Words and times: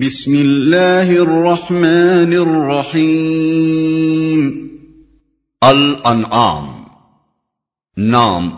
بسم 0.00 0.32
اللہ 0.32 1.20
الرحمن 1.20 2.32
الرحیم۔ 2.32 4.68
الانعام۔ 5.60 6.82
نام۔ 7.96 8.50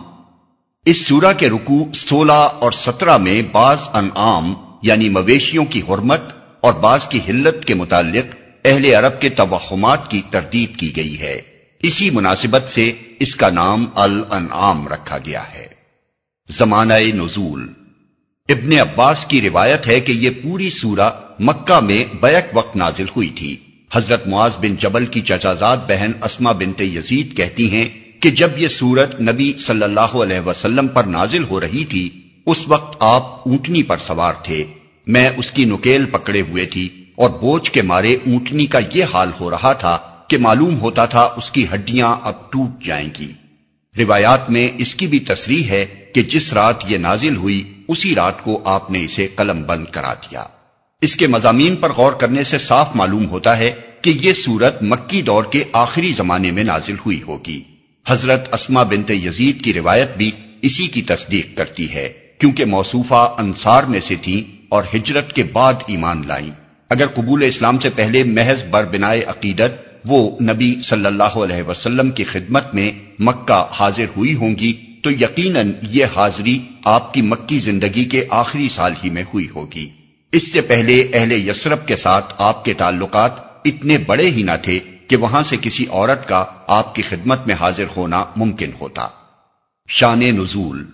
اس 0.85 0.97
سورہ 0.97 1.33
کے 1.37 1.49
رکوع 1.49 1.85
سولہ 1.93 2.31
اور 2.31 2.71
سترہ 2.71 3.17
میں 3.17 3.41
بعض 3.51 3.77
انعام 3.93 4.53
یعنی 4.81 5.09
مویشیوں 5.09 5.65
کی 5.65 5.81
حرمت 5.89 6.21
اور 6.61 6.73
بعض 6.73 7.07
کی 7.07 7.19
حلت 7.29 7.65
کے 7.65 7.73
متعلق 7.73 8.35
اہل 8.65 8.85
عرب 8.85 9.21
کے 9.21 9.29
توہمات 9.29 10.11
کی 10.11 10.21
تردید 10.29 10.75
کی 10.75 10.95
گئی 10.95 11.19
ہے۔ 11.19 11.41
اسی 11.79 12.09
مناسبت 12.09 12.69
سے 12.69 12.91
اس 13.19 13.35
کا 13.35 13.49
نام 13.49 13.85
الانعام 13.95 14.87
رکھا 14.87 15.17
گیا 15.17 15.53
ہے۔ 15.53 15.67
زمانہ 16.49 16.93
نزول۔ 16.93 17.67
ابن 18.49 18.79
عباس 18.79 19.25
کی 19.25 19.41
روایت 19.41 19.87
ہے 19.87 19.99
کہ 19.99 20.11
یہ 20.11 20.29
پوری 20.29 20.69
سورہ 20.69 21.09
مکہ 21.39 21.79
میں 21.79 22.03
بیک 22.21 22.45
وقت 22.53 22.75
نازل 22.75 23.05
ہوئی 23.15 23.29
تھی۔ 23.29 23.55
حضرت 23.93 24.27
معاذ 24.27 24.51
بن 24.57 24.75
جبل 24.75 25.05
کی 25.05 25.21
چچازاد 25.21 25.77
بہن 25.77 26.11
اسما 26.23 26.51
بنت 26.51 26.81
یزید 26.81 27.37
کہتی 27.37 27.71
ہیں 27.71 27.89
کہ 28.19 28.31
جب 28.31 28.49
یہ 28.57 28.67
سورت 28.67 29.21
نبی 29.21 29.53
صلی 29.59 29.83
اللہ 29.83 29.99
علیہ 29.99 30.39
وسلم 30.39 30.87
پر 30.87 31.03
نازل 31.03 31.43
ہو 31.43 31.61
رہی 31.61 31.85
تھی، 31.85 32.09
اس 32.45 32.67
وقت 32.67 32.97
آپ 32.99 33.47
اونٹنی 33.47 33.83
پر 33.83 33.97
سوار 33.97 34.33
تھے۔ 34.43 34.65
میں 35.07 35.29
اس 35.37 35.51
کی 35.51 35.65
نکیل 35.65 36.05
پکڑے 36.05 36.41
ہوئے 36.41 36.65
تھی 36.65 36.89
اور 37.15 37.29
بوجھ 37.29 37.71
کے 37.71 37.81
مارے 37.81 38.13
اونٹنی 38.13 38.65
کا 38.65 38.79
یہ 38.93 39.05
حال 39.13 39.29
ہو 39.39 39.51
رہا 39.51 39.73
تھا 39.73 39.97
کہ 40.27 40.37
معلوم 40.37 40.79
ہوتا 40.79 41.05
تھا 41.05 41.21
اس 41.21 41.51
کی 41.51 41.65
ہڈیاں 41.73 42.15
اب 42.21 42.51
ٹوٹ 42.51 42.83
جائیں 42.85 43.09
گی۔ 43.19 43.31
روایات 43.97 44.49
میں 44.49 44.69
اس 44.77 44.95
کی 44.95 45.07
بھی 45.07 45.19
تصریح 45.19 45.63
ہے 45.63 45.85
کہ 46.13 46.21
جس 46.21 46.53
رات 46.53 46.91
یہ 46.91 46.97
نازل 46.97 47.35
ہوئی، 47.35 47.73
اسی 47.87 48.15
رات 48.15 48.43
کو 48.43 48.61
آپ 48.65 48.91
نے 48.91 49.05
اسے 49.05 49.27
قلم 49.35 49.63
بند 49.63 49.85
کرا 49.85 50.13
دیا۔ 50.13 50.43
اس 51.03 51.15
کے 51.15 51.27
مضامین 51.27 51.75
پر 51.75 51.91
غور 51.91 52.11
کرنے 52.11 52.43
سے 52.43 52.57
صاف 52.57 52.95
معلوم 52.95 53.29
ہوتا 53.29 53.57
ہے 53.57 53.71
کہ 54.01 54.09
یہ 54.21 54.33
سورت 54.33 54.83
مکی 54.83 55.21
دور 55.21 55.43
کے 55.43 55.63
آخری 55.73 56.13
زمانے 56.17 56.51
میں 56.51 56.63
نازل 56.63 56.95
ہوئی 57.05 57.21
ہوگی۔ 57.21 57.63
حضرت 58.07 58.53
اسما 58.53 58.83
بنت 58.83 59.11
یزید 59.11 59.63
کی 59.63 59.73
روایت 59.73 60.17
بھی 60.17 60.31
اسی 60.61 60.87
کی 60.87 61.01
تصدیق 61.01 61.57
کرتی 61.57 61.93
ہے، 61.93 62.09
کیونکہ 62.39 62.65
موصوفہ 62.65 63.35
انصار 63.37 63.83
میں 63.83 63.99
سے 64.01 64.15
تھیں 64.21 64.65
اور 64.69 64.83
ہجرت 64.95 65.33
کے 65.33 65.43
بعد 65.43 65.73
ایمان 65.87 66.21
لائیں۔ 66.27 66.49
اگر 66.89 67.07
قبول 67.07 67.43
اسلام 67.43 67.79
سے 67.79 67.89
پہلے 67.89 68.23
محض 68.23 68.63
بر 68.63 68.85
بنائے 68.85 69.23
عقیدت 69.23 69.81
وہ 70.05 70.37
نبی 70.41 70.75
صلی 70.83 71.05
اللہ 71.05 71.35
علیہ 71.37 71.63
وسلم 71.63 72.11
کی 72.11 72.23
خدمت 72.23 72.73
میں 72.73 72.91
مکہ 73.19 73.65
حاضر 73.71 74.05
ہوئی 74.17 74.33
ہوں 74.33 74.55
گی، 74.57 74.73
تو 75.03 75.11
یقیناً 75.11 75.71
یہ 75.81 76.05
حاضری 76.15 76.59
آپ 76.85 77.13
کی 77.13 77.21
مکی 77.21 77.59
زندگی 77.59 78.05
کے 78.05 78.25
آخری 78.29 78.69
سال 78.69 78.93
ہی 79.03 79.09
میں 79.09 79.23
ہوئی 79.33 79.47
ہوگی۔ 79.55 79.89
اس 80.33 80.51
سے 80.51 80.61
پہلے 80.61 81.07
اہل 81.13 81.49
یسرف 81.49 81.77
کے 81.85 81.95
ساتھ 81.95 82.33
آپ 82.37 82.65
کے 82.65 82.73
تعلقات 82.73 83.31
اتنے 83.65 83.97
بڑے 83.97 84.29
ہی 84.29 84.43
نہ 84.43 84.51
تھے 84.61 84.79
کہ 85.07 85.15
وہاں 85.15 85.43
سے 85.43 85.55
کسی 85.61 85.85
عورت 85.89 86.27
کا 86.27 86.45
آپ 86.67 86.95
کی 86.95 87.01
خدمت 87.01 87.47
میں 87.47 87.55
حاضر 87.59 87.83
ہونا 87.97 88.25
ممکن 88.35 88.71
ہوتا۔ 88.81 89.07
شان 89.87 90.19
نزول۔ 90.19 90.85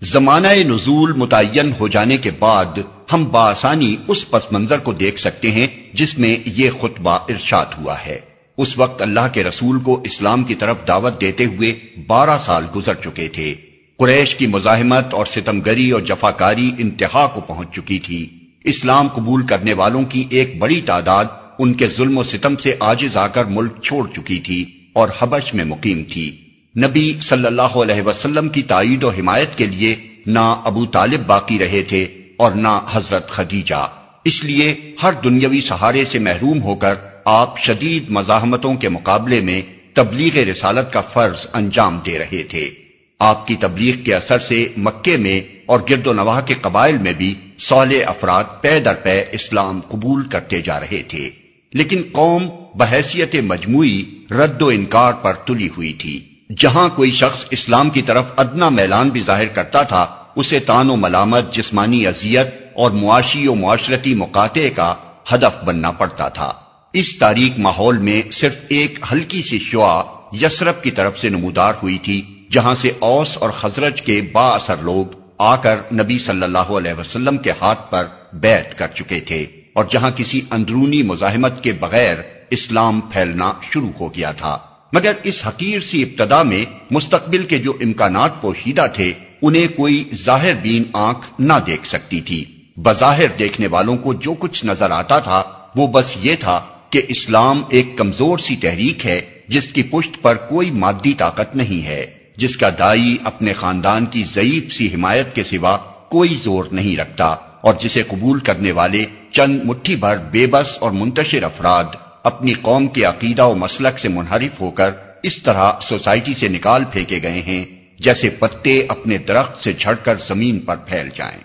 زمانہ 0.00 0.48
نزول 0.48 1.12
متعین 1.12 1.72
ہو 1.80 1.88
جانے 1.88 2.16
کے 2.16 2.30
بعد 2.38 2.78
ہم 3.12 3.24
بآسانی 3.24 3.96
اس 4.08 4.30
پس 4.30 4.52
منظر 4.52 4.78
کو 4.78 4.92
دیکھ 4.92 5.20
سکتے 5.20 5.50
ہیں 5.50 5.66
جس 5.94 6.18
میں 6.18 6.36
یہ 6.46 6.70
خطبہ 6.80 7.18
ارشاد 7.28 7.66
ہوا 7.78 7.94
ہے۔ 8.06 8.20
اس 8.58 8.78
وقت 8.78 9.02
اللہ 9.02 9.26
کے 9.32 9.44
رسول 9.44 9.80
کو 9.80 10.02
اسلام 10.04 10.44
کی 10.44 10.54
طرف 10.54 10.76
دعوت 10.88 11.20
دیتے 11.20 11.44
ہوئے 11.44 11.74
بارہ 12.06 12.38
سال 12.38 12.64
گزر 12.76 12.94
چکے 12.94 13.28
تھے۔ 13.28 13.54
قریش 13.98 14.34
کی 14.34 14.46
مزاحمت 14.46 15.14
اور 15.14 15.26
ستمگری 15.26 15.90
اور 15.90 16.00
جفاکاری 16.00 16.70
انتہا 16.78 17.26
کو 17.26 17.40
پہنچ 17.40 17.76
چکی 17.76 17.98
تھی۔ 17.98 18.39
اسلام 18.64 19.08
قبول 19.08 19.46
کرنے 19.46 19.72
والوں 19.72 20.02
کی 20.02 20.26
ایک 20.30 20.58
بڑی 20.58 20.80
تعداد 20.80 21.24
ان 21.58 21.74
کے 21.74 21.88
ظلم 21.88 22.18
و 22.18 22.24
ستم 22.24 22.56
سے 22.56 22.76
آجز 22.80 23.16
آ 23.16 23.26
کر 23.26 23.44
ملک 23.44 23.82
چھوڑ 23.82 24.08
چکی 24.16 24.38
تھی 24.38 24.64
اور 24.92 25.08
حبش 25.18 25.54
میں 25.54 25.64
مقیم 25.64 26.02
تھی۔ 26.12 26.36
نبی 26.76 27.14
صلی 27.22 27.46
اللہ 27.46 27.62
علیہ 27.62 28.02
وسلم 28.02 28.48
کی 28.48 28.62
تائید 28.62 29.04
و 29.04 29.10
حمایت 29.10 29.58
کے 29.58 29.66
لیے 29.66 29.96
نہ 30.26 30.62
ابو 30.64 30.86
طالب 30.86 31.26
باقی 31.26 31.58
رہے 31.58 31.82
تھے 31.82 32.06
اور 32.36 32.52
نہ 32.52 32.80
حضرت 32.92 33.30
خدیجہ۔ 33.30 33.88
اس 34.24 34.44
لیے 34.44 34.94
ہر 35.02 35.12
دنیاوی 35.24 35.60
سہارے 35.60 36.04
سے 36.04 36.18
محروم 36.18 36.62
ہو 36.62 36.74
کر 36.74 36.94
آپ 37.24 37.58
شدید 37.58 38.08
مزاحمتوں 38.08 38.74
کے 38.74 38.88
مقابلے 38.88 39.40
میں 39.40 39.62
تبلیغ 39.92 40.48
رسالت 40.50 40.92
کا 40.92 41.00
فرض 41.00 41.46
انجام 41.52 41.98
دے 42.06 42.18
رہے 42.18 42.42
تھے۔ 42.42 42.70
آپ 43.18 43.46
کی 43.46 43.56
تبلیغ 43.60 43.96
کے 43.96 44.14
اثر 44.14 44.38
سے 44.38 44.66
مکے 44.76 45.16
میں 45.16 45.40
اور 45.70 45.80
گرد 45.90 46.06
و 46.06 46.12
نواح 46.12 46.40
کے 46.40 46.54
قبائل 46.60 46.98
میں 46.98 47.12
بھی 47.12 47.34
سولے 47.58 48.02
افراد 48.02 48.44
پے 48.60 48.80
در 48.80 48.94
پے 48.94 49.24
اسلام 49.32 49.80
قبول 49.88 50.28
کرتے 50.28 50.62
جا 50.62 50.80
رہے 50.80 51.02
تھے۔ 51.02 51.30
لیکن 51.72 52.02
قوم 52.12 52.48
بحیثیت 52.74 53.36
مجموعی 53.42 54.04
رد 54.30 54.62
و 54.62 54.68
انکار 54.68 55.12
پر 55.12 55.32
تلی 55.32 55.68
ہوئی 55.68 55.92
تھی۔ 55.92 56.20
جہاں 56.58 56.88
کوئی 56.88 57.10
شخص 57.10 57.46
اسلام 57.50 57.90
کی 57.90 58.02
طرف 58.02 58.24
ادنا 58.36 58.68
میلان 58.68 59.08
بھی 59.08 59.22
ظاہر 59.22 59.46
کرتا 59.46 59.82
تھا، 59.82 60.06
اسے 60.36 60.58
تان 60.58 60.90
و 60.90 60.96
ملامت، 60.96 61.54
جسمانی 61.54 62.06
اذیت 62.06 62.46
اور 62.74 62.90
معاشی 62.90 63.48
و 63.48 63.54
معاشرتی 63.54 64.14
مقاطع 64.14 64.68
کا 64.76 64.94
ہدف 65.34 65.64
بننا 65.64 65.90
پڑتا 65.90 66.28
تھا۔ 66.28 66.52
اس 66.92 67.18
تاریخ 67.18 67.58
ماحول 67.58 67.98
میں 67.98 68.30
صرف 68.30 68.56
ایک 68.68 68.98
ہلکی 69.12 69.42
سی 69.42 69.58
شعا 69.58 70.02
یسرف 70.32 70.82
کی 70.82 70.90
طرف 70.90 71.20
سے 71.20 71.28
نمودار 71.28 71.74
ہوئی 71.82 71.98
تھی، 71.98 72.46
جہاں 72.50 72.74
سے 72.74 72.90
اوس 72.98 73.36
اور 73.36 73.50
خزرج 73.50 74.02
کے 74.02 74.22
با 74.32 74.48
اثر 74.48 74.76
لوگ 74.80 75.19
آ 75.42 75.56
کر 75.56 75.76
نبی 75.92 76.18
صلی 76.18 76.42
اللہ 76.42 76.58
علیہ 76.58 76.92
وسلم 77.00 77.38
کے 77.38 77.52
ہاتھ 77.60 77.90
پر 77.90 78.04
بیعت 78.32 78.78
کر 78.78 78.86
چکے 78.94 79.20
تھے 79.20 79.46
اور 79.72 79.84
جہاں 79.90 80.10
کسی 80.10 80.40
اندرونی 80.50 81.02
مزاحمت 81.02 81.64
کے 81.64 81.72
بغیر 81.72 82.16
اسلام 82.50 83.00
پھیلنا 83.00 83.52
شروع 83.72 83.90
ہو 84.00 84.14
گیا 84.14 84.32
تھا۔ 84.32 84.58
مگر 84.92 85.12
اس 85.22 85.46
حقیر 85.46 85.80
سی 85.80 86.02
ابتدا 86.02 86.42
میں 86.42 86.64
مستقبل 86.90 87.44
کے 87.44 87.58
جو 87.58 87.72
امکانات 87.80 88.40
پوشیدہ 88.40 88.86
تھے، 88.94 89.12
انہیں 89.42 89.76
کوئی 89.76 90.10
ظاہر 90.14 90.52
بین 90.62 90.82
آنکھ 90.92 91.26
نہ 91.38 91.52
دیکھ 91.66 91.88
سکتی 91.88 92.20
تھی۔ 92.20 92.44
بظاہر 92.76 93.26
دیکھنے 93.38 93.66
والوں 93.66 93.96
کو 93.96 94.14
جو 94.14 94.34
کچھ 94.34 94.66
نظر 94.66 94.90
آتا 94.90 95.18
تھا، 95.18 95.42
وہ 95.76 95.86
بس 95.86 96.16
یہ 96.22 96.34
تھا 96.40 96.60
کہ 96.90 97.02
اسلام 97.08 97.62
ایک 97.68 97.98
کمزور 97.98 98.38
سی 98.38 98.56
تحریک 98.56 99.06
ہے، 99.06 99.20
جس 99.48 99.72
کی 99.72 99.82
پشت 99.82 100.22
پر 100.22 100.36
کوئی 100.36 100.70
مادی 100.70 101.12
طاقت 101.12 101.56
نہیں 101.56 101.86
ہے۔ 101.86 102.19
جس 102.36 102.56
کا 102.56 102.68
دائی 102.78 103.16
اپنے 103.24 103.52
خاندان 103.52 104.06
کی 104.06 104.24
ضعیف 104.32 104.72
سی 104.72 104.94
حمایت 104.94 105.34
کے 105.34 105.44
سوا 105.44 105.76
کوئی 106.08 106.38
زور 106.42 106.64
نہیں 106.72 106.96
رکھتا 106.96 107.26
اور 107.60 107.74
جسے 107.80 108.02
قبول 108.02 108.40
کرنے 108.40 108.72
والے 108.72 109.04
چند 109.30 109.60
مٹھی 109.64 109.96
بھر 109.96 110.16
بے 110.16 110.46
بس 110.46 110.78
اور 110.78 110.90
منتشر 110.90 111.42
افراد 111.42 111.84
اپنی 112.22 112.52
قوم 112.52 112.86
کے 112.86 113.04
عقیدہ 113.04 113.44
و 113.44 113.54
مسلک 113.54 113.98
سے 113.98 114.08
منحرف 114.08 114.60
ہو 114.60 114.70
کر 114.70 114.90
اس 115.22 115.42
طرح 115.42 115.72
سوسائٹی 115.82 116.34
سے 116.34 116.48
نکال 116.48 116.84
پھینکے 116.84 117.18
گئے 117.22 117.42
ہیں 117.42 117.64
جیسے 117.98 118.30
پتے 118.30 118.86
اپنے 118.88 119.18
درخت 119.18 119.62
سے 119.62 119.72
جھڑ 119.72 119.94
کر 119.94 120.14
زمین 120.26 120.60
پر 120.60 120.76
پھیل 120.76 121.08
جائیں۔ 121.14 121.38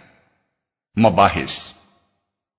مباحث۔ 1.00 1.60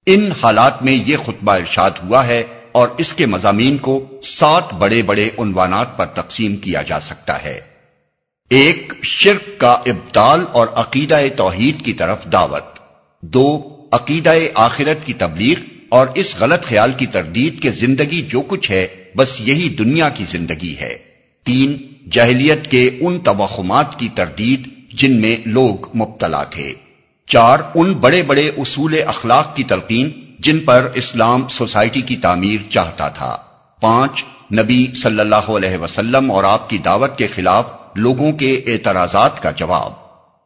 ان 0.07 0.29
حالات 0.43 0.83
میں 0.83 0.93
یہ 0.93 1.17
خطبہ 1.17 1.53
ارشاد 1.53 1.91
ہوا 2.05 2.27
ہے 2.27 2.43
اور 2.73 2.89
اس 2.99 3.15
کے 3.15 3.27
مضامین 3.27 3.79
کو 3.79 4.21
سات 4.23 4.75
بڑے 4.75 5.03
بڑے 5.03 5.31
عنوانات 5.39 5.97
پر 5.97 6.07
تقسیم 6.07 6.57
کیا 6.57 6.83
جا 6.83 7.01
سکتا 7.01 7.43
ہے۔ 7.43 7.61
ایک 8.51 8.93
شرک 9.03 9.61
کا 9.61 9.73
ابتال 9.73 10.45
اور 10.53 10.67
عقیدہ 10.67 11.21
توحید 11.37 11.85
کی 11.85 11.93
طرف 11.93 12.25
دعوت، 12.33 12.79
دو 13.21 13.77
عقیدہ 13.93 14.35
آخرت 14.55 15.07
کی 15.07 15.13
تبلیغ 15.13 15.55
اور 15.89 16.07
اس 16.15 16.37
غلط 16.41 16.65
خیال 16.65 16.93
کی 16.97 17.07
تردید 17.07 17.63
کہ 17.63 17.71
زندگی 17.71 18.23
جو 18.23 18.41
کچھ 18.41 18.71
ہے 18.71 18.87
بس 19.17 19.41
یہی 19.41 19.69
دنیا 19.69 20.09
کی 20.09 20.25
زندگی 20.29 20.77
ہے۔ 20.81 20.99
تین 21.45 21.77
جہلیت 22.11 22.71
کے 22.71 22.91
ان 23.01 23.19
توہمات 23.19 23.99
کی 23.99 24.09
تردید 24.15 24.69
جن 24.95 25.21
میں 25.21 25.37
لوگ 25.45 25.97
مبتلا 25.97 26.45
تھے۔ 26.45 26.75
چار، 27.27 27.59
ان 27.75 27.93
بڑے 27.93 28.23
بڑے 28.23 28.51
اصول 28.57 28.95
اخلاق 29.07 29.57
کی 29.57 29.65
تلقین 29.65 30.11
جن 30.39 30.59
پر 30.59 30.89
اسلام 30.95 31.49
سوسائٹی 31.49 32.01
کی 32.01 32.17
تعمیر 32.17 32.71
چاہتا 32.71 33.09
تھا۔ 33.09 33.37
پانچ، 33.81 34.25
نبی 34.53 34.87
صلی 35.03 35.21
اللہ 35.21 35.49
علیہ 35.49 35.77
وسلم 35.77 36.31
اور 36.31 36.45
آپ 36.45 36.71
کی 36.71 36.79
دعوت 36.79 37.19
کے 37.19 37.27
خلاف 37.27 37.86
لوگوں 37.97 38.33
کے 38.33 38.63
اعتراضات 38.67 39.43
کا 39.43 39.51
جواب۔ 39.51 39.93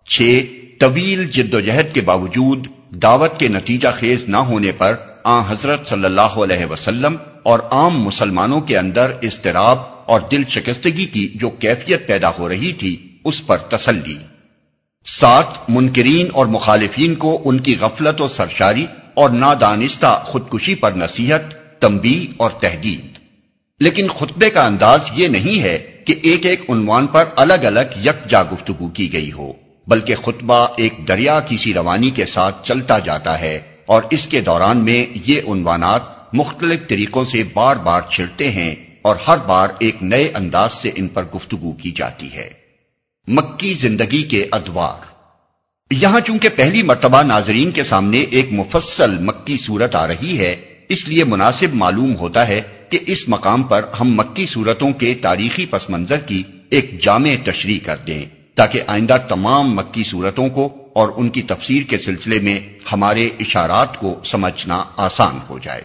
چھ، 0.05 0.45
طویل 0.81 1.27
جد 1.27 1.55
و 1.55 1.61
جہد 1.61 1.95
کے 1.95 2.01
باوجود 2.01 2.67
دعوت 2.91 3.41
کے 3.41 3.49
نتیجہ 3.49 3.89
خیز 3.99 4.25
نہ 4.29 4.37
ہونے 4.37 4.73
پر 4.73 4.95
آ 5.25 5.53
حضرت 5.53 5.89
صلی 5.89 6.05
اللہ 6.05 6.21
علیہ 6.21 6.67
وسلم 6.67 7.17
اور 7.43 7.59
عام 7.59 8.01
مسلمانوں 8.01 8.61
کے 8.61 8.79
اندر 8.79 9.13
اضطراب 9.23 9.79
اور 10.07 10.21
دل 10.21 10.43
شکستگی 10.49 11.07
کی 11.07 11.29
جو 11.35 11.51
کیفیت 11.51 12.07
پیدا 12.07 12.31
ہو 12.39 12.49
رہی 12.49 12.73
تھی، 12.73 13.19
اس 13.25 13.47
پر 13.47 13.57
تسلی۔ 13.57 14.17
سات، 15.07 15.71
منکرین 15.71 16.29
اور 16.33 16.47
مخالفین 16.47 17.15
کو 17.15 17.43
ان 17.45 17.61
کی 17.61 17.77
غفلت 17.81 18.21
و 18.21 18.29
سرشاری 18.29 18.87
اور 19.15 19.31
نادانستہ 19.31 20.23
خودکشی 20.25 20.75
پر 20.75 20.93
نصیحت 20.93 21.41
تمبی 21.81 22.27
اور 22.37 22.51
تحدید 22.51 23.19
لیکن 23.81 24.09
خطبے 24.19 24.51
کا 24.51 24.67
انداز 24.67 25.01
یہ 25.13 25.29
نہیں 25.29 25.63
ہے 25.63 25.90
کہ 26.05 26.15
ایک 26.23 26.47
ایک 26.47 26.61
عنوان 26.69 27.07
پر 27.07 27.25
الگ 27.37 27.55
الگ 27.55 28.07
یک 28.07 28.29
جا 28.29 28.43
گفتگو 28.43 28.89
کی 28.89 29.13
گئی 29.13 29.33
ہو، 29.33 29.53
بلکہ 29.87 30.15
خطبہ 30.15 30.67
ایک 30.77 31.09
دریا 31.09 31.41
کی 31.41 31.57
سی 31.57 31.75
روانی 31.75 32.11
کے 32.11 32.25
ساتھ 32.25 32.67
چلتا 32.67 32.99
جاتا 32.99 33.41
ہے 33.41 33.61
اور 33.87 34.03
اس 34.11 34.27
کے 34.27 34.41
دوران 34.41 34.79
میں 34.79 35.07
یہ 35.27 35.41
عنوانات 35.49 36.35
مختلف 36.35 36.89
طریقوں 36.89 37.25
سے 37.25 37.43
بار 37.55 37.77
بار 37.77 38.01
چھڑتے 38.11 38.51
ہیں 38.51 38.75
اور 39.03 39.17
ہر 39.27 39.37
بار 39.37 39.69
ایک 39.79 39.97
نئے 40.03 40.33
انداز 40.35 40.73
سے 40.73 40.91
ان 40.95 41.09
پر 41.09 41.25
گفتگو 41.35 41.73
کی 41.73 41.91
جاتی 41.91 42.35
ہے۔ 42.35 42.51
مکی 43.29 43.75
زندگی 43.75 44.23
کے 44.23 44.47
ادوار۔ 44.53 45.05
یہاں 45.91 46.21
چونکہ 46.21 46.49
پہلی 46.49 46.83
مرتبہ 46.83 47.23
ناظرین 47.23 47.71
کے 47.71 47.83
سامنے 47.83 48.21
ایک 48.21 48.49
مفصل 48.51 49.19
مکی 49.19 49.57
صورت 49.57 49.97
آ 49.97 50.07
رہی 50.07 50.39
ہے، 50.39 50.57
اس 50.89 51.09
لیے 51.09 51.25
مناسب 51.25 51.75
معلوم 51.75 52.17
ہوتا 52.17 52.49
ہے 52.49 52.61
کہ 52.91 52.99
اس 53.07 53.29
مقام 53.29 53.63
پر 53.63 53.85
ہم 54.01 54.15
مکی 54.15 54.47
صورتوں 54.47 54.93
کے 54.93 55.15
تاریخی 55.15 55.67
پس 55.67 55.91
منظر 55.91 56.17
کی 56.17 56.43
ایک 56.71 57.03
جامع 57.03 57.31
تشریح 57.45 57.79
کر 57.85 57.97
دیں 58.07 58.25
تاکہ 58.55 58.81
آئندہ 58.87 59.17
تمام 59.29 59.75
مکی 59.75 60.05
صورتوں 60.05 60.49
کو 60.49 60.77
اور 60.95 61.09
ان 61.17 61.29
کی 61.29 61.43
تفسیر 61.43 61.83
کے 61.83 61.99
سلسلے 61.99 62.41
میں 62.41 62.61
ہمارے 62.93 63.29
اشارات 63.41 63.97
کو 63.97 64.21
سمجھنا 64.25 64.85
آسان 64.97 65.39
ہو 65.51 65.59
جائے۔ 65.59 65.83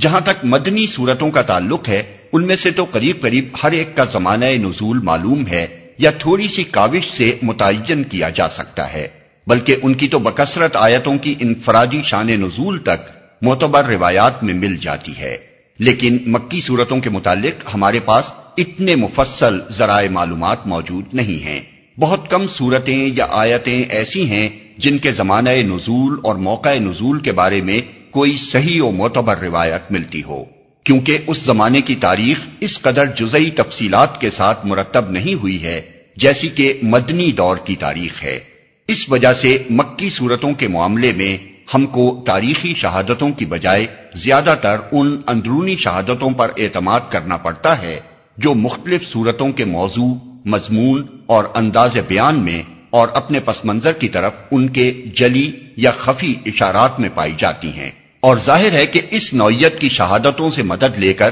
جہاں 0.00 0.20
تک 0.20 0.44
مدنی 0.44 0.86
صورتوں 0.86 1.30
کا 1.30 1.42
تعلق 1.42 1.88
ہے، 1.88 2.02
ان 2.32 2.46
میں 2.46 2.56
سے 2.56 2.70
تو 2.70 2.86
قریب 2.90 3.20
قریب 3.20 3.48
ہر 3.62 3.72
ایک 3.72 3.96
کا 3.96 4.04
زمانہ 4.04 4.44
نزول 4.44 4.98
معلوم 4.98 5.46
ہے 5.46 5.66
یا 5.98 6.10
تھوڑی 6.10 6.48
سی 6.48 6.64
کاوش 6.64 7.10
سے 7.10 7.34
متعین 7.42 8.02
کیا 8.04 8.28
جا 8.28 8.48
سکتا 8.48 8.92
ہے، 8.92 9.08
بلکہ 9.46 9.76
ان 9.82 9.94
کی 9.94 10.08
تو 10.08 10.18
بکثرت 10.18 10.76
آیتوں 10.76 11.18
کی 11.18 11.34
انفرادی 11.40 12.00
شان 12.04 12.26
نزول 12.26 12.78
تک 12.78 13.10
معتبر 13.42 13.84
روایات 13.84 14.44
میں 14.44 14.54
مل 14.54 14.76
جاتی 14.76 15.18
ہے۔ 15.18 15.47
لیکن 15.78 16.18
مکی 16.26 16.60
صورتوں 16.60 17.00
کے 17.00 17.10
متعلق 17.10 17.74
ہمارے 17.74 18.00
پاس 18.00 18.24
اتنے 18.56 18.94
مفصل 18.94 19.58
ذرائع 19.70 20.10
معلومات 20.10 20.66
موجود 20.66 21.14
نہیں 21.14 21.44
ہیں۔ 21.44 21.60
بہت 22.00 22.30
کم 22.30 22.46
صورتیں 22.46 23.08
یا 23.16 23.26
آیتیں 23.30 23.82
ایسی 23.82 24.30
ہیں 24.30 24.48
جن 24.78 24.98
کے 24.98 25.12
زمانہ 25.12 25.50
نزول 25.50 26.18
اور 26.22 26.34
موقع 26.34 26.78
نزول 26.78 27.20
کے 27.20 27.32
بارے 27.32 27.62
میں 27.62 27.80
کوئی 28.10 28.36
صحیح 28.36 28.82
و 28.82 28.90
معتبر 28.90 29.38
روایت 29.38 29.92
ملتی 29.92 30.22
ہو۔ 30.22 30.44
کیونکہ 30.84 31.18
اس 31.26 31.38
زمانے 31.38 31.80
کی 31.80 31.94
تاریخ 31.94 32.40
اس 32.60 32.80
قدر 32.80 33.06
جزئی 33.06 33.50
تفصیلات 33.50 34.20
کے 34.20 34.30
ساتھ 34.30 34.66
مرتب 34.66 35.10
نہیں 35.10 35.34
ہوئی 35.34 35.62
ہے 35.62 35.80
جیسی 36.16 36.48
کہ 36.48 36.78
مدنی 36.82 37.32
دور 37.32 37.56
کی 37.56 37.76
تاریخ 37.76 38.22
ہے۔ 38.22 38.38
اس 38.88 39.10
وجہ 39.10 39.32
سے 39.32 39.58
مکی 39.70 40.10
صورتوں 40.10 40.52
کے 40.52 40.68
معاملے 40.68 41.12
میں 41.16 41.47
ہم 41.74 41.86
کو 41.86 42.22
تاریخی 42.26 42.74
شہادتوں 42.74 43.30
کی 43.30 43.46
بجائے 43.46 43.86
زیادہ 44.14 44.54
تر 44.62 44.76
ان 44.92 45.20
اندرونی 45.26 45.76
شہادتوں 45.76 46.30
پر 46.30 46.50
اعتماد 46.58 47.00
کرنا 47.10 47.36
پڑتا 47.36 47.82
ہے 47.82 48.00
جو 48.36 48.54
مختلف 48.54 49.08
صورتوں 49.08 49.52
کے 49.52 49.64
موضوع، 49.64 50.14
مضمون 50.44 51.06
اور 51.26 51.44
انداز 51.54 51.96
بیان 52.08 52.38
میں 52.38 52.62
اور 52.90 53.08
اپنے 53.14 53.40
پس 53.40 53.64
منظر 53.64 53.92
کی 53.92 54.08
طرف 54.08 54.32
ان 54.50 54.68
کے 54.68 55.04
جلی 55.14 55.50
یا 55.76 55.90
خفی 55.90 56.34
اشارات 56.46 57.00
میں 57.00 57.08
پائی 57.14 57.32
جاتی 57.38 57.72
ہیں۔ 57.72 57.90
اور 58.20 58.36
ظاہر 58.36 58.72
ہے 58.72 58.86
کہ 58.86 59.00
اس 59.10 59.34
نوعیت 59.34 59.80
کی 59.80 59.88
شہادتوں 59.88 60.50
سے 60.50 60.62
مدد 60.62 60.98
لے 60.98 61.12
کر 61.12 61.30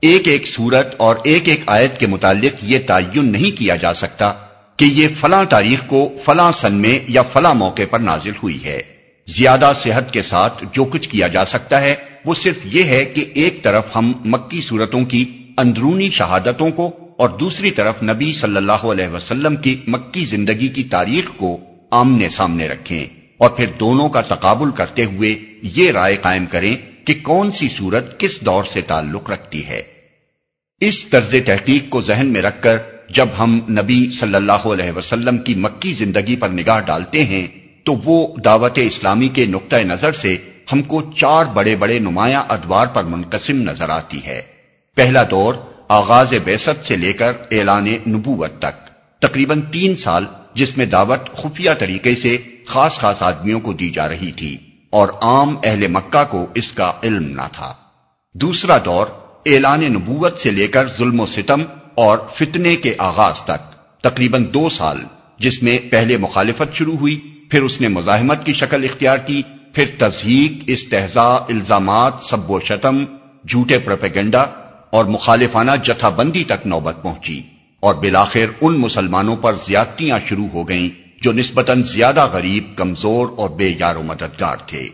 ایک 0.00 0.28
ایک 0.28 0.46
صورت 0.46 0.94
اور 0.96 1.16
ایک 1.24 1.48
ایک 1.48 1.60
آیت 1.66 2.00
کے 2.00 2.06
متعلق 2.06 2.54
یہ 2.62 2.78
تعین 2.86 3.32
نہیں 3.32 3.58
کیا 3.58 3.76
جا 3.76 3.94
سکتا 3.94 4.32
کہ 4.76 4.84
یہ 4.84 5.08
فلاں 5.20 5.44
تاریخ 5.44 5.86
کو 5.86 6.16
فلاں 6.24 6.52
سن 6.52 6.74
میں 6.74 6.98
یا 7.08 7.22
فلاں 7.22 7.54
موقع 7.54 7.82
پر 7.90 7.98
نازل 7.98 8.32
ہوئی 8.42 8.64
ہے۔ 8.64 8.91
زیادہ 9.36 9.72
صحت 9.76 10.12
کے 10.12 10.22
ساتھ 10.22 10.64
جو 10.72 10.84
کچھ 10.84 11.08
کیا 11.08 11.28
جا 11.28 11.44
سکتا 11.44 11.80
ہے، 11.80 11.94
وہ 12.24 12.34
صرف 12.34 12.56
یہ 12.64 12.82
ہے 12.82 13.04
کہ 13.04 13.24
ایک 13.34 13.62
طرف 13.62 13.84
ہم 13.96 14.12
مکی 14.24 14.60
صورتوں 14.60 15.04
کی 15.04 15.24
اندرونی 15.58 16.10
شہادتوں 16.10 16.70
کو 16.70 16.90
اور 17.18 17.28
دوسری 17.28 17.70
طرف 17.70 18.02
نبی 18.02 18.32
صلی 18.32 18.56
اللہ 18.56 18.84
علیہ 18.86 19.08
وسلم 19.08 19.56
کی 19.56 19.76
مکی 19.86 20.24
زندگی 20.24 20.68
کی 20.68 20.82
تاریخ 20.82 21.24
کو 21.36 21.56
آمنے 21.90 22.28
سامنے 22.28 22.68
رکھیں 22.68 23.06
اور 23.38 23.50
پھر 23.50 23.66
دونوں 23.80 24.08
کا 24.08 24.20
تقابل 24.20 24.70
کرتے 24.70 25.04
ہوئے 25.04 25.34
یہ 25.62 25.90
رائے 25.90 26.16
قائم 26.22 26.46
کریں 26.46 26.76
کہ 27.04 27.14
کون 27.22 27.52
سی 27.52 27.68
صورت 27.76 28.20
کس 28.20 28.40
دور 28.40 28.64
سے 28.64 28.80
تعلق 28.80 29.30
رکھتی 29.30 29.66
ہے۔ 29.66 29.82
اس 30.80 31.04
طرز 31.06 31.34
تحقیق 31.46 31.88
کو 31.88 32.00
ذہن 32.00 32.26
میں 32.26 32.42
رکھ 32.42 32.62
کر 32.62 32.78
جب 33.10 33.28
ہم 33.38 33.60
نبی 33.68 34.10
صلی 34.20 34.34
اللہ 34.34 34.66
علیہ 34.66 34.92
وسلم 34.92 35.38
کی 35.38 35.54
مکی 35.54 35.92
زندگی 35.92 36.36
پر 36.36 36.48
نگاہ 36.48 36.80
ڈالتے 36.80 37.24
ہیں 37.24 37.46
تو 37.84 37.94
وہ 38.04 38.36
دعوت 38.44 38.78
اسلامی 38.82 39.28
کے 39.28 39.46
نقطۂ 39.46 39.76
نظر 39.76 40.12
سے 40.12 40.36
ہم 40.72 40.82
کو 40.82 41.02
چار 41.16 41.44
بڑے 41.44 41.76
بڑے 41.76 41.98
نمایاں 41.98 42.42
ادوار 42.48 42.86
پر 42.86 43.04
منقسم 43.04 43.56
نظر 43.56 43.88
آتی 43.88 44.26
ہے۔ 44.26 44.42
پہلا 44.96 45.22
دور 45.30 45.54
آغاز 45.88 46.34
بیست 46.44 46.86
سے 46.86 46.96
لے 46.96 47.12
کر 47.12 47.32
اعلان 47.50 47.88
نبوت 48.06 48.50
تک۔ 48.58 48.88
تقریباً 49.20 49.60
تین 49.60 49.96
سال 49.96 50.24
جس 50.54 50.76
میں 50.76 50.86
دعوت 50.86 51.36
خفیہ 51.36 51.70
طریقے 51.78 52.16
سے 52.16 52.36
خاص 52.66 52.98
خاص 52.98 53.22
آدمیوں 53.22 53.60
کو 53.60 53.72
دی 53.72 53.90
جا 53.90 54.08
رہی 54.08 54.32
تھی 54.32 54.56
اور 54.90 55.08
عام 55.08 55.56
اہل 55.64 55.86
مکہ 55.88 56.24
کو 56.30 56.46
اس 56.54 56.72
کا 56.72 56.92
علم 57.02 57.26
نہ 57.26 57.48
تھا۔ 57.52 57.74
دوسرا 58.34 58.78
دور 58.84 59.06
اعلان 59.46 59.80
نبوت 59.80 60.40
سے 60.40 60.50
لے 60.50 60.66
کر 60.66 60.88
ظلم 60.98 61.20
و 61.20 61.26
ستم 61.26 61.62
اور 61.94 62.18
فتنے 62.34 62.76
کے 62.76 62.94
آغاز 62.98 63.40
تک۔ 63.40 63.72
تقریباً 64.02 64.44
دو 64.54 64.68
سال 64.68 64.98
جس 65.38 65.62
میں 65.62 65.78
پہلے 65.90 66.16
مخالفت 66.16 66.74
شروع 66.74 66.96
ہوئی 66.96 67.31
پھر 67.52 67.62
اس 67.62 67.80
نے 67.80 67.88
مزاحمت 67.88 68.46
کی 68.46 68.52
شکل 68.52 68.84
اختیار 68.84 69.16
کی، 69.16 69.42
پھر 69.72 69.84
تزہیق 69.98 70.52
استحزا 70.66 71.22
الزامات، 71.22 72.12
سب 72.22 72.50
و 72.50 72.60
شتم، 72.60 73.04
جھوٹے 73.48 73.78
پروپیگنڈا 73.78 74.40
اور 74.90 75.04
مخالفانہ 75.04 75.70
جتھا 75.84 76.08
بندی 76.08 76.44
تک 76.44 76.66
نوبت 76.66 76.96
پہنچی۔ 77.02 77.42
اور 77.80 77.94
بلاخر 77.94 78.44
ان 78.60 78.80
مسلمانوں 78.80 79.36
پر 79.36 79.54
زیادتیاں 79.64 80.18
شروع 80.28 80.48
ہو 80.52 80.68
گئیں 80.68 80.88
جو 81.22 81.32
نسبتاً 81.32 81.82
زیادہ 81.82 82.28
غریب، 82.32 82.76
کمزور 82.76 83.26
اور 83.36 83.50
بے 83.50 83.74
یار 83.78 83.96
و 83.96 84.02
مددگار 84.02 84.56
تھے۔ 84.56 84.88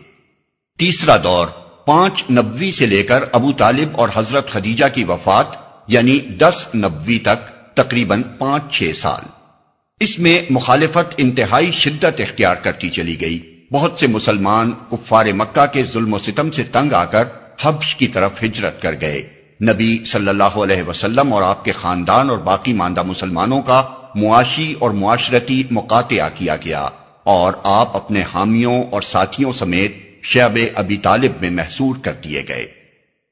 تیسرا 0.77 1.17
دور، 1.17 1.47
پانچ 1.85 2.23
نبوی 2.31 2.71
سے 2.71 2.85
لے 2.85 3.03
کر 3.03 3.23
ابو 3.31 3.51
طالب 3.51 3.89
اور 3.91 4.09
حضرت 4.15 4.49
خدیجہ 4.49 4.85
کی 4.93 5.03
وفات 5.03 5.45
یعنی 5.87 6.19
دس 6.19 6.67
نبوی 6.75 7.19
تک 7.19 7.47
تقریباً 7.75 8.21
پانچ 8.37 8.63
چھ 8.71 8.91
سال۔ 8.95 9.38
اس 9.99 10.19
میں 10.19 10.41
مخالفت 10.49 11.13
انتہائی 11.17 11.71
شدت 11.71 12.21
اختیار 12.21 12.55
کرتی 12.55 12.89
چلی 12.89 13.21
گئی۔ 13.21 13.65
بہت 13.71 13.99
سے 13.99 14.07
مسلمان 14.07 14.71
کفار 14.91 15.25
مکہ 15.25 15.65
کے 15.65 15.83
ظلم 15.83 16.13
و 16.13 16.19
ستم 16.19 16.51
سے 16.51 16.63
تنگ 16.63 16.93
آ 16.93 17.05
کر 17.05 17.23
حبش 17.61 17.95
کی 17.95 18.07
طرف 18.07 18.43
ہجرت 18.43 18.81
کر 18.81 18.95
گئے۔ 19.01 19.29
نبی 19.61 20.05
صلی 20.05 20.27
اللہ 20.27 20.43
علیہ 20.43 20.83
وسلم 20.83 21.33
اور 21.33 21.43
آپ 21.43 21.65
کے 21.65 21.71
خاندان 21.71 22.29
اور 22.29 22.37
باقی 22.37 22.73
ماندہ 22.73 23.03
مسلمانوں 23.03 23.61
کا 23.61 23.83
معاشی 24.15 24.75
اور 24.79 24.91
معاشرتی 24.91 25.63
مقاطعہ 25.71 26.29
کیا 26.35 26.55
گیا 26.55 26.87
اور 27.23 27.53
آپ 27.63 27.95
اپنے 27.95 28.23
حامیوں 28.33 28.83
اور 28.83 29.01
ساتھیوں 29.01 29.51
سمیت 29.51 30.23
شعب 30.23 30.57
ابی 30.75 30.97
طالب 30.97 31.31
میں 31.41 31.49
محسور 31.49 31.95
کر 32.01 32.13
دیے 32.23 32.43
گئے۔ 32.47 32.67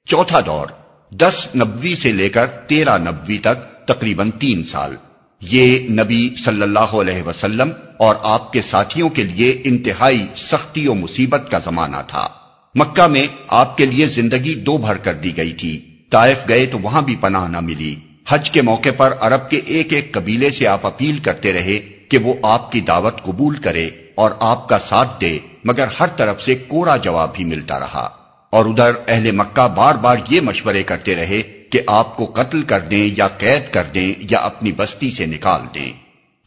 چوتھا 0.06 0.40
دور، 0.40 0.68
دس 1.12 1.48
نبوی 1.56 1.96
سے 1.96 2.12
لے 2.12 2.30
کر 2.30 2.48
تیرہ 2.48 2.98
نبوی 2.98 3.38
تک 3.38 3.88
تقریباً 3.88 4.32
تین 4.32 4.64
سال۔ 4.64 4.96
یہ 5.42 5.90
نبی 5.90 6.30
صلی 6.46 6.62
اللہ 6.62 6.80
علیہ 6.80 7.24
وسلم 7.24 7.72
اور 7.98 8.16
آپ 8.22 8.54
کے 8.54 8.62
ساتھیوں 8.62 9.10
کے 9.10 9.24
لیے 9.24 9.62
انتہائی 9.64 10.28
سختی 10.36 10.88
و 10.88 10.94
مصیبت 10.94 11.52
کا 11.52 11.60
زمانہ 11.60 11.98
تھا۔ 12.08 12.28
مکہ 12.76 13.08
میں 13.08 13.28
آپ 13.48 13.78
کے 13.78 13.86
لیے 13.86 14.08
زندگی 14.08 14.56
دو 14.56 14.78
بھر 14.78 14.96
کر 14.96 15.14
دی 15.14 15.38
گئی 15.38 15.54
تھی۔ 15.54 15.96
طائف 16.10 16.38
گئے 16.50 16.66
تو 16.66 16.80
وہاں 16.80 17.02
بھی 17.02 17.16
پناہ 17.22 17.48
نہ 17.48 17.60
ملی۔ 17.60 17.96
حج 18.28 18.52
کے 18.52 18.62
موقع 18.62 18.90
پر 18.98 19.14
عرب 19.20 19.50
کے 19.50 19.58
ایک 19.58 19.94
ایک 19.94 20.12
قبیلے 20.12 20.50
سے 20.50 20.68
آپ 20.68 20.86
اپیل 20.86 21.20
کرتے 21.20 21.54
رہے 21.54 21.80
کہ 22.10 22.18
وہ 22.18 22.34
آپ 22.44 22.72
کی 22.72 22.82
دعوت 22.82 23.24
قبول 23.24 23.56
کرے 23.56 23.90
اور 24.16 24.32
آپ 24.40 24.70
کا 24.70 24.80
ساتھ 24.80 25.22
دے، 25.22 25.40
مگر 25.64 25.86
ہر 26.00 26.08
طرف 26.08 26.44
سے 26.44 26.56
کوڑا 26.56 26.98
جواب 26.98 27.36
بھی 27.36 27.46
ملتا 27.46 27.80
رہا۔ 27.80 28.10
اور 28.50 28.66
ادھر 28.66 28.92
اہل 29.08 29.32
مکہ 29.32 29.68
بار 29.68 29.96
بار 29.96 30.18
یہ 30.30 30.42
مشورے 30.42 30.84
کرتے 30.84 31.16
رہے 31.16 31.57
کہ 31.70 31.82
آپ 31.88 32.18
کو 32.18 32.26
قتل 32.26 32.62
کر 32.62 32.80
دیں 32.80 33.10
یا 33.18 33.28
قید 33.28 33.74
کر 33.74 33.84
دیں 33.84 34.14
یا 34.20 34.40
اپنی 34.40 34.72
بستی 34.72 35.12
سے 35.12 35.26
نکال 35.26 35.62
دیں۔ 35.76 35.92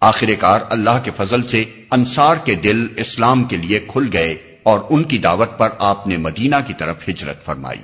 آخر 0.01 0.27
کار 0.39 0.61
اللہ 0.71 1.01
کے 1.05 1.11
فضل 1.17 1.49
سے 1.49 1.65
انصار 1.91 2.37
کے 2.37 2.55
دل 2.55 2.87
اسلام 2.97 3.45
کے 3.45 3.57
لیے 3.57 3.79
کھل 3.79 4.09
گئے 4.13 4.35
اور 4.63 4.81
ان 4.91 5.03
کی 5.03 5.19
دعوت 5.19 5.59
پر 5.59 5.69
آپ 5.79 6.07
نے 6.07 6.17
مدینہ 6.17 6.57
کی 6.67 6.75
طرف 6.79 7.09
ہجرت 7.09 7.45
فرمائی۔ 7.45 7.81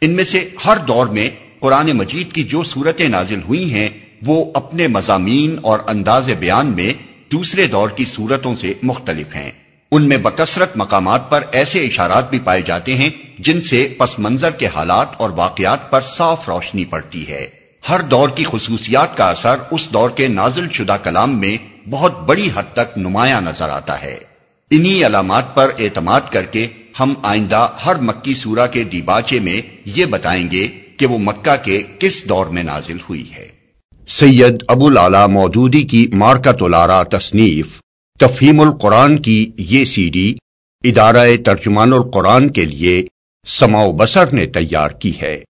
ان 0.00 0.10
میں 0.10 0.24
سے 0.24 0.48
ہر 0.64 0.76
دور 0.76 1.06
میں 1.06 1.30
قرآن 1.60 1.90
مجید 1.90 2.32
کی 2.32 2.44
جو 2.44 2.62
صورتیں 2.62 3.08
نازل 3.08 3.40
ہوئی 3.48 3.74
ہیں، 3.74 3.88
وہ 4.26 4.50
اپنے 4.54 4.86
مضامین 4.86 5.56
اور 5.62 5.78
انداز 5.86 6.30
بیان 6.38 6.66
میں 6.66 6.92
دوسرے 7.32 7.66
دور 7.66 7.88
کی 7.88 8.04
صورتوں 8.04 8.56
سے 8.56 8.74
مختلف 8.82 9.34
ہیں۔ 9.34 9.50
ان 9.92 10.08
میں 10.08 10.16
بکثرت 10.16 10.76
مقامات 10.76 11.30
پر 11.30 11.44
ایسے 11.52 11.84
اشارات 11.84 12.30
بھی 12.30 12.38
پائے 12.44 12.62
جاتے 12.62 12.96
ہیں 12.96 13.10
جن 13.44 13.62
سے 13.62 13.94
پس 13.98 14.18
منظر 14.18 14.50
کے 14.50 14.66
حالات 14.66 15.08
اور 15.16 15.30
واقعات 15.30 15.90
پر 15.90 16.00
صاف 16.00 16.48
روشنی 16.48 16.84
پڑتی 16.84 17.28
ہے۔ 17.28 17.46
ہر 17.88 18.00
دور 18.00 18.28
کی 18.28 18.44
خصوصیات 18.44 19.16
کا 19.16 19.30
اثر 19.30 19.56
اس 19.70 19.88
دور 19.92 20.10
کے 20.10 20.28
نازل 20.28 20.66
شدہ 20.72 20.96
کلام 21.02 21.38
میں 21.40 21.56
بہت 21.90 22.20
بڑی 22.20 22.50
حد 22.54 22.62
تک 22.72 22.98
نمایاں 22.98 23.40
نظر 23.40 23.68
آتا 23.68 24.02
ہے۔ 24.02 24.18
انہی 24.70 25.06
علامات 25.06 25.54
پر 25.54 25.70
اعتماد 25.78 26.20
کر 26.30 26.42
کے 26.42 26.66
ہم 27.00 27.14
آئندہ 27.22 27.68
ہر 27.86 27.96
مکی 27.96 28.34
سورہ 28.34 28.66
کے 28.66 28.84
دیباچے 28.84 29.40
میں 29.40 29.60
یہ 29.84 30.04
بتائیں 30.04 30.48
گے 30.52 30.68
کہ 30.96 31.06
وہ 31.06 31.18
مکہ 31.18 31.56
کے 31.64 31.82
کس 31.98 32.24
دور 32.28 32.46
میں 32.46 32.62
نازل 32.62 32.96
ہوئی 33.08 33.24
ہے۔ 33.36 33.48
سید 34.08 34.64
ابو 34.68 34.88
لالا 34.88 35.26
مودودی 35.26 35.82
کی 35.82 36.06
مارکت 36.12 36.62
الارا 36.62 37.02
تصنیف، 37.02 37.66
تفہیم 38.20 38.60
القرآن 38.60 39.18
کی 39.18 39.50
یہ 39.56 39.84
سی 39.84 40.10
ڈی 40.10 40.34
ادارہ 40.84 41.36
ترجمان 41.44 41.92
القرآن 41.92 42.50
کے 42.50 42.64
لیے 42.64 43.04
سماؤ 43.50 43.92
بسر 43.92 44.32
نے 44.32 44.46
تیار 44.46 44.90
کی 44.90 45.20
ہے۔ 45.20 45.42